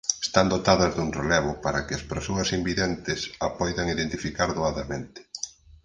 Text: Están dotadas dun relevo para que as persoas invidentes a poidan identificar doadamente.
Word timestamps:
Están 0.27 0.47
dotadas 0.53 0.91
dun 0.93 1.09
relevo 1.21 1.51
para 1.63 1.83
que 1.85 1.93
as 1.99 2.07
persoas 2.11 2.53
invidentes 2.59 3.19
a 3.45 3.47
poidan 3.59 3.87
identificar 3.95 4.49
doadamente. 4.59 5.19